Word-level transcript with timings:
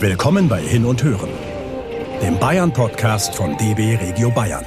Willkommen 0.00 0.48
bei 0.48 0.60
Hin 0.60 0.84
und 0.84 1.02
Hören, 1.02 1.30
dem 2.22 2.38
Bayern-Podcast 2.38 3.34
von 3.34 3.56
DB 3.58 3.96
Regio 3.96 4.30
Bayern. 4.30 4.64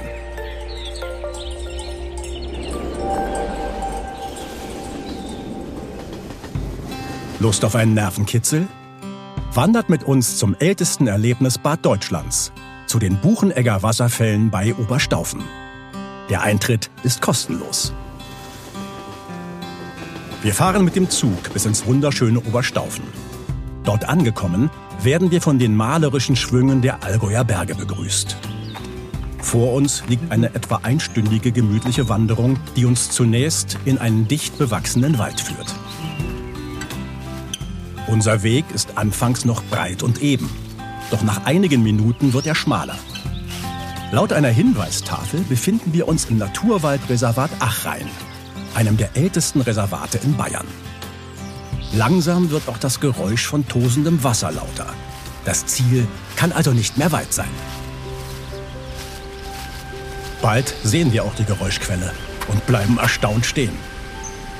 Lust 7.40 7.64
auf 7.64 7.74
einen 7.74 7.94
Nervenkitzel? 7.94 8.68
Wandert 9.54 9.88
mit 9.88 10.04
uns 10.04 10.36
zum 10.36 10.54
ältesten 10.58 11.06
Erlebnisbad 11.06 11.82
Deutschlands, 11.82 12.52
zu 12.86 12.98
den 12.98 13.16
Buchenegger 13.16 13.82
Wasserfällen 13.82 14.50
bei 14.50 14.74
Oberstaufen. 14.74 15.42
Der 16.28 16.42
Eintritt 16.42 16.90
ist 17.04 17.22
kostenlos. 17.22 17.94
Wir 20.42 20.52
fahren 20.52 20.84
mit 20.84 20.94
dem 20.94 21.08
Zug 21.08 21.54
bis 21.54 21.64
ins 21.64 21.86
wunderschöne 21.86 22.40
Oberstaufen. 22.40 23.04
Dort 23.84 24.08
angekommen, 24.08 24.70
werden 25.04 25.30
wir 25.30 25.40
von 25.40 25.58
den 25.58 25.74
malerischen 25.74 26.36
Schwüngen 26.36 26.82
der 26.82 27.02
Allgäuer 27.02 27.44
Berge 27.44 27.74
begrüßt. 27.74 28.36
Vor 29.38 29.72
uns 29.72 30.04
liegt 30.08 30.30
eine 30.30 30.54
etwa 30.54 30.76
einstündige 30.82 31.50
gemütliche 31.50 32.08
Wanderung, 32.08 32.58
die 32.76 32.84
uns 32.84 33.10
zunächst 33.10 33.78
in 33.84 33.98
einen 33.98 34.28
dicht 34.28 34.56
bewachsenen 34.58 35.18
Wald 35.18 35.40
führt. 35.40 35.74
Unser 38.06 38.42
Weg 38.42 38.64
ist 38.72 38.96
anfangs 38.96 39.44
noch 39.44 39.62
breit 39.64 40.02
und 40.02 40.22
eben, 40.22 40.48
doch 41.10 41.22
nach 41.22 41.44
einigen 41.44 41.82
Minuten 41.82 42.32
wird 42.32 42.46
er 42.46 42.54
schmaler. 42.54 42.98
Laut 44.12 44.32
einer 44.32 44.48
Hinweistafel 44.48 45.40
befinden 45.40 45.92
wir 45.92 46.06
uns 46.06 46.26
im 46.26 46.38
Naturwaldreservat 46.38 47.50
Achrhein, 47.60 48.06
einem 48.74 48.96
der 48.96 49.16
ältesten 49.16 49.62
Reservate 49.62 50.18
in 50.18 50.36
Bayern. 50.36 50.66
Langsam 51.94 52.50
wird 52.50 52.68
auch 52.68 52.78
das 52.78 53.00
Geräusch 53.00 53.46
von 53.46 53.68
tosendem 53.68 54.24
Wasser 54.24 54.50
lauter. 54.50 54.86
Das 55.44 55.66
Ziel 55.66 56.06
kann 56.36 56.50
also 56.52 56.72
nicht 56.72 56.96
mehr 56.96 57.12
weit 57.12 57.34
sein. 57.34 57.50
Bald 60.40 60.74
sehen 60.82 61.12
wir 61.12 61.24
auch 61.24 61.34
die 61.34 61.44
Geräuschquelle 61.44 62.12
und 62.48 62.66
bleiben 62.66 62.98
erstaunt 62.98 63.44
stehen. 63.44 63.76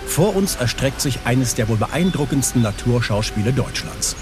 Vor 0.06 0.36
uns 0.36 0.56
erstreckt 0.56 1.00
sich 1.00 1.20
eines 1.24 1.54
der 1.54 1.68
wohl 1.68 1.78
beeindruckendsten 1.78 2.60
Naturschauspiele 2.60 3.52
Deutschlands. 3.52 4.14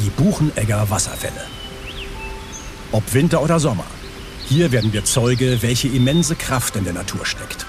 Die 0.00 0.10
Buchenegger 0.10 0.90
Wasserfälle. 0.90 1.44
Ob 2.90 3.14
Winter 3.14 3.40
oder 3.40 3.60
Sommer. 3.60 3.86
Hier 4.48 4.72
werden 4.72 4.92
wir 4.92 5.04
Zeuge, 5.04 5.62
welche 5.62 5.88
immense 5.88 6.34
Kraft 6.34 6.74
in 6.74 6.84
der 6.84 6.92
Natur 6.92 7.24
steckt. 7.24 7.66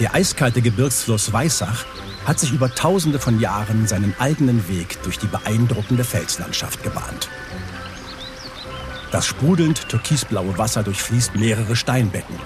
Der 0.00 0.14
eiskalte 0.14 0.60
Gebirgsfluss 0.60 1.32
Weißach 1.32 1.86
hat 2.30 2.38
sich 2.38 2.52
über 2.52 2.72
tausende 2.72 3.18
von 3.18 3.40
Jahren 3.40 3.88
seinen 3.88 4.14
eigenen 4.20 4.68
Weg 4.68 5.02
durch 5.02 5.18
die 5.18 5.26
beeindruckende 5.26 6.04
Felslandschaft 6.04 6.84
gebahnt. 6.84 7.28
Das 9.10 9.26
sprudelnd 9.26 9.88
türkisblaue 9.88 10.56
Wasser 10.56 10.84
durchfließt 10.84 11.34
mehrere 11.34 11.74
Steinbecken. 11.74 12.36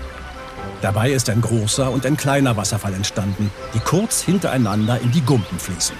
Dabei 0.80 1.10
ist 1.10 1.28
ein 1.28 1.42
großer 1.42 1.90
und 1.90 2.06
ein 2.06 2.16
kleiner 2.16 2.56
Wasserfall 2.56 2.94
entstanden, 2.94 3.50
die 3.74 3.78
kurz 3.78 4.22
hintereinander 4.22 5.02
in 5.02 5.12
die 5.12 5.20
Gumpen 5.20 5.58
fließen. 5.58 5.96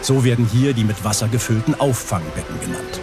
So 0.00 0.22
werden 0.22 0.46
hier 0.46 0.72
die 0.72 0.84
mit 0.84 1.02
Wasser 1.02 1.26
gefüllten 1.26 1.74
Auffangbecken 1.74 2.60
genannt. 2.60 3.00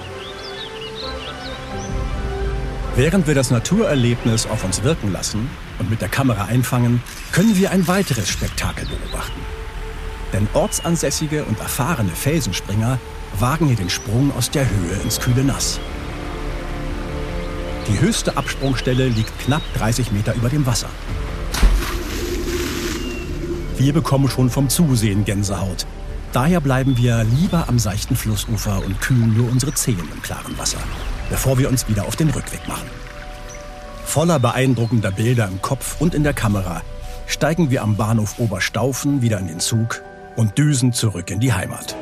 Während 2.95 3.27
wir 3.27 3.35
das 3.35 3.51
Naturerlebnis 3.51 4.47
auf 4.47 4.63
uns 4.63 4.81
wirken 4.83 5.11
lassen 5.11 5.49
und 5.77 5.89
mit 5.89 5.99
der 5.99 6.07
Kamera 6.09 6.45
einfangen, 6.45 7.03
können 7.33 7.57
wir 7.57 7.71
ein 7.71 7.85
weiteres 7.89 8.29
Spektakel 8.29 8.85
beobachten. 8.85 9.58
Denn 10.33 10.47
ortsansässige 10.53 11.43
und 11.45 11.59
erfahrene 11.59 12.11
Felsenspringer 12.11 12.99
wagen 13.39 13.67
hier 13.67 13.75
den 13.75 13.89
Sprung 13.89 14.31
aus 14.37 14.51
der 14.51 14.69
Höhe 14.69 15.01
ins 15.03 15.19
kühle 15.19 15.43
Nass. 15.43 15.79
Die 17.87 17.99
höchste 17.99 18.37
Absprungstelle 18.37 19.07
liegt 19.07 19.37
knapp 19.39 19.63
30 19.75 20.11
Meter 20.11 20.35
über 20.35 20.49
dem 20.49 20.65
Wasser. 20.65 20.89
Wir 23.77 23.93
bekommen 23.93 24.29
schon 24.29 24.49
vom 24.49 24.69
Zusehen 24.69 25.25
Gänsehaut. 25.25 25.87
Daher 26.31 26.59
bleiben 26.59 26.97
wir 26.97 27.23
lieber 27.23 27.65
am 27.67 27.79
seichten 27.79 28.15
Flussufer 28.15 28.83
und 28.85 29.01
kühlen 29.01 29.35
nur 29.35 29.49
unsere 29.49 29.73
Zehen 29.73 30.07
im 30.13 30.21
klaren 30.21 30.55
Wasser, 30.59 30.77
bevor 31.29 31.57
wir 31.57 31.69
uns 31.69 31.87
wieder 31.87 32.05
auf 32.05 32.15
den 32.15 32.29
Rückweg 32.29 32.67
machen. 32.67 32.87
Voller 34.05 34.37
beeindruckender 34.37 35.11
Bilder 35.11 35.47
im 35.47 35.61
Kopf 35.61 35.95
und 35.99 36.13
in 36.13 36.23
der 36.23 36.33
Kamera 36.33 36.81
steigen 37.25 37.71
wir 37.71 37.81
am 37.81 37.95
Bahnhof 37.95 38.37
Oberstaufen 38.37 39.21
wieder 39.21 39.39
in 39.39 39.47
den 39.47 39.59
Zug 39.59 40.03
und 40.39 40.57
düsen 40.57 40.93
zurück 40.93 41.31
in 41.31 41.41
die 41.41 41.51
Heimat. 41.51 41.97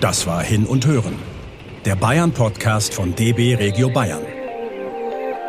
Das 0.00 0.26
war 0.26 0.42
Hin 0.42 0.66
und 0.66 0.84
Hören, 0.84 1.14
der 1.84 1.94
Bayern-Podcast 1.94 2.92
von 2.92 3.14
DB 3.14 3.54
Regio 3.54 3.88
Bayern. 3.88 4.24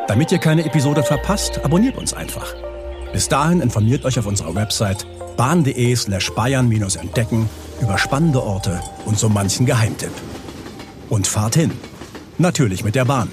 Damit 0.08 0.32
ihr 0.32 0.38
keine 0.38 0.64
Episode 0.64 1.02
verpasst, 1.02 1.66
abonniert 1.66 1.98
uns 1.98 2.14
einfach. 2.14 2.54
Bis 3.14 3.30
dahin 3.30 3.62
informiert 3.62 4.06
euch 4.06 4.20
auf 4.20 4.28
unserer 4.28 4.54
Website 4.54 5.08
bahn.de 5.36 5.96
slash 5.96 6.32
bayern-entdecken 6.34 7.50
über 7.82 7.98
spannende 7.98 8.44
Orte 8.44 8.80
und 9.06 9.18
so 9.18 9.28
manchen 9.28 9.66
Geheimtipp. 9.66 10.14
Und 11.10 11.26
fahrt 11.26 11.56
hin. 11.56 11.72
Natürlich 12.38 12.84
mit 12.84 12.94
der 12.94 13.06
Bahn. 13.06 13.32